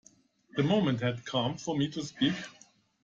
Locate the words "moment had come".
0.63-1.59